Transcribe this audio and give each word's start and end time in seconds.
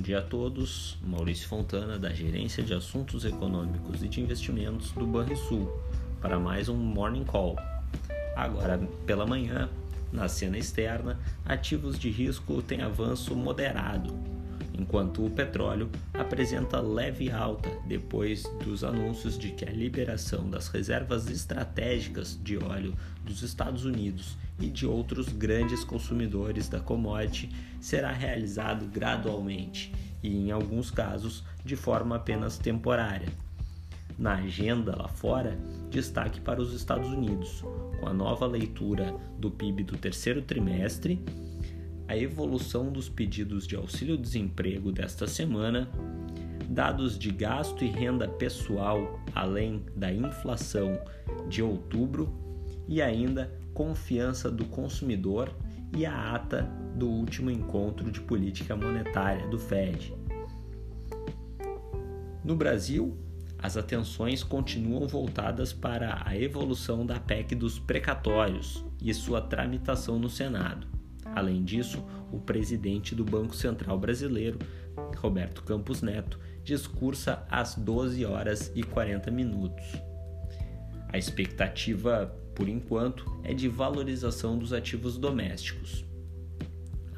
dia 0.00 0.18
a 0.18 0.22
todos. 0.22 0.98
Maurício 1.02 1.46
Fontana, 1.48 1.98
da 1.98 2.10
Gerência 2.10 2.62
de 2.62 2.72
Assuntos 2.72 3.24
Econômicos 3.24 4.02
e 4.02 4.08
de 4.08 4.20
Investimentos 4.20 4.92
do 4.92 5.06
Banrisul, 5.06 5.70
para 6.20 6.38
mais 6.38 6.68
um 6.68 6.76
Morning 6.76 7.24
Call. 7.24 7.56
Agora, 8.34 8.78
pela 9.04 9.26
manhã, 9.26 9.68
na 10.12 10.28
cena 10.28 10.58
externa, 10.58 11.18
ativos 11.44 11.98
de 11.98 12.10
risco 12.10 12.62
têm 12.62 12.82
avanço 12.82 13.34
moderado, 13.34 14.14
enquanto 14.80 15.24
o 15.24 15.30
petróleo 15.30 15.90
apresenta 16.14 16.80
leve 16.80 17.30
alta 17.30 17.70
depois 17.86 18.44
dos 18.64 18.82
anúncios 18.82 19.38
de 19.38 19.50
que 19.50 19.64
a 19.64 19.70
liberação 19.70 20.48
das 20.48 20.68
reservas 20.68 21.28
estratégicas 21.28 22.38
de 22.42 22.56
óleo 22.56 22.94
dos 23.24 23.42
Estados 23.42 23.84
Unidos 23.84 24.36
e 24.58 24.68
de 24.68 24.86
outros 24.86 25.28
grandes 25.28 25.84
consumidores 25.84 26.68
da 26.68 26.80
commodity 26.80 27.50
será 27.80 28.10
realizado 28.10 28.86
gradualmente 28.86 29.92
e, 30.22 30.34
em 30.34 30.50
alguns 30.50 30.90
casos, 30.90 31.44
de 31.64 31.76
forma 31.76 32.16
apenas 32.16 32.56
temporária. 32.56 33.28
Na 34.18 34.34
agenda 34.34 34.94
lá 34.96 35.08
fora, 35.08 35.58
destaque 35.90 36.40
para 36.40 36.60
os 36.60 36.74
Estados 36.74 37.08
Unidos, 37.08 37.64
com 37.98 38.06
a 38.06 38.12
nova 38.12 38.46
leitura 38.46 39.14
do 39.38 39.50
PIB 39.50 39.82
do 39.84 39.96
terceiro 39.96 40.42
trimestre 40.42 41.22
a 42.10 42.16
evolução 42.16 42.90
dos 42.90 43.08
pedidos 43.08 43.68
de 43.68 43.76
auxílio-desemprego 43.76 44.90
desta 44.90 45.28
semana, 45.28 45.88
dados 46.68 47.16
de 47.16 47.30
gasto 47.30 47.84
e 47.84 47.86
renda 47.86 48.26
pessoal, 48.26 49.20
além 49.32 49.86
da 49.94 50.12
inflação 50.12 51.00
de 51.48 51.62
outubro, 51.62 52.34
e 52.88 53.00
ainda 53.00 53.56
confiança 53.72 54.50
do 54.50 54.64
consumidor 54.64 55.54
e 55.96 56.04
a 56.04 56.34
ata 56.34 56.68
do 56.96 57.08
último 57.08 57.48
encontro 57.48 58.10
de 58.10 58.20
política 58.20 58.74
monetária 58.74 59.46
do 59.46 59.56
Fed. 59.56 60.12
No 62.42 62.56
Brasil, 62.56 63.16
as 63.56 63.76
atenções 63.76 64.42
continuam 64.42 65.06
voltadas 65.06 65.72
para 65.72 66.24
a 66.26 66.36
evolução 66.36 67.06
da 67.06 67.20
PEC 67.20 67.54
dos 67.54 67.78
precatórios 67.78 68.84
e 69.00 69.14
sua 69.14 69.40
tramitação 69.40 70.18
no 70.18 70.28
Senado. 70.28 70.98
Além 71.34 71.62
disso, 71.62 72.04
o 72.32 72.38
presidente 72.38 73.14
do 73.14 73.24
Banco 73.24 73.54
Central 73.54 73.98
Brasileiro, 73.98 74.58
Roberto 75.16 75.62
Campos 75.62 76.02
Neto, 76.02 76.38
discursa 76.64 77.44
às 77.50 77.74
12 77.74 78.24
horas 78.24 78.70
e 78.74 78.82
40 78.82 79.30
minutos. 79.30 79.84
A 81.08 81.18
expectativa, 81.18 82.26
por 82.54 82.68
enquanto, 82.68 83.40
é 83.42 83.52
de 83.52 83.68
valorização 83.68 84.58
dos 84.58 84.72
ativos 84.72 85.16
domésticos. 85.16 86.04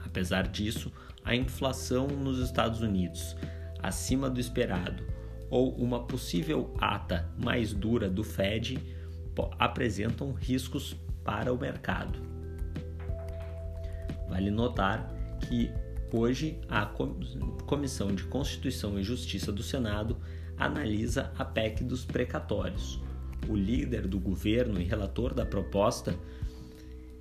Apesar 0.05 0.47
disso, 0.49 0.93
a 1.25 1.35
inflação 1.35 2.07
nos 2.07 2.39
Estados 2.39 2.81
Unidos, 2.81 3.37
acima 3.83 4.29
do 4.29 4.41
esperado, 4.41 5.05
ou 5.51 5.75
uma 5.77 6.07
possível 6.07 6.75
ata 6.79 7.31
mais 7.39 7.75
dura 7.75 8.09
do 8.09 8.25
Fed, 8.25 8.79
apresentam 9.59 10.33
riscos 10.33 10.97
para 11.23 11.53
o 11.53 11.59
mercado. 11.59 12.32
Vale 14.33 14.51
notar 14.51 15.13
que 15.41 15.71
hoje 16.11 16.59
a 16.67 16.87
Comissão 17.67 18.15
de 18.15 18.25
Constituição 18.25 18.99
e 18.99 19.03
Justiça 19.03 19.53
do 19.53 19.63
Senado 19.63 20.17
analisa 20.57 21.31
a 21.37 21.45
PEC 21.45 21.85
dos 21.85 22.07
precatórios. 22.07 22.99
O 23.47 23.55
líder 23.55 24.07
do 24.09 24.19
governo 24.19 24.81
e 24.81 24.85
relator 24.85 25.35
da 25.35 25.45
proposta, 25.45 26.15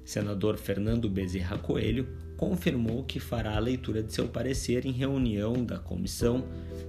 senador 0.05 0.55
Fernando 0.55 1.09
Bezerra 1.09 1.57
Coelho, 1.57 2.07
confirmou 2.37 3.03
que 3.03 3.19
fará 3.19 3.57
a 3.57 3.59
leitura 3.59 4.01
de 4.01 4.13
seu 4.13 4.29
parecer 4.29 4.85
em 4.85 4.93
reunião 4.93 5.65
da 5.65 5.79
comissão 5.79 6.45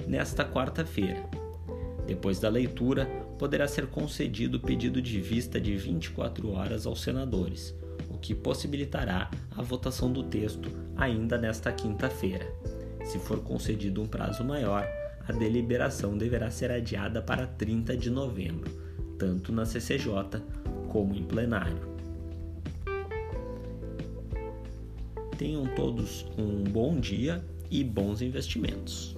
nesta 0.06 0.44
quarta-feira. 0.44 1.28
Depois 2.06 2.38
da 2.38 2.48
leitura, 2.48 3.06
poderá 3.40 3.66
ser 3.66 3.88
concedido 3.88 4.58
o 4.58 4.60
pedido 4.60 5.02
de 5.02 5.20
vista 5.20 5.60
de 5.60 5.76
24 5.76 6.48
horas 6.52 6.86
aos 6.86 7.02
senadores 7.02 7.74
que 8.22 8.34
possibilitará 8.34 9.28
a 9.50 9.62
votação 9.62 10.10
do 10.10 10.22
texto 10.22 10.70
ainda 10.96 11.36
nesta 11.36 11.72
quinta-feira. 11.72 12.46
Se 13.04 13.18
for 13.18 13.40
concedido 13.40 14.00
um 14.00 14.06
prazo 14.06 14.44
maior, 14.44 14.86
a 15.26 15.32
deliberação 15.32 16.16
deverá 16.16 16.50
ser 16.50 16.70
adiada 16.70 17.20
para 17.20 17.46
30 17.46 17.96
de 17.96 18.08
novembro, 18.08 18.70
tanto 19.18 19.52
na 19.52 19.66
CCJ 19.66 20.40
como 20.88 21.14
em 21.14 21.24
plenário. 21.24 21.92
Tenham 25.36 25.66
todos 25.74 26.24
um 26.38 26.62
bom 26.62 27.00
dia 27.00 27.44
e 27.68 27.82
bons 27.82 28.22
investimentos. 28.22 29.16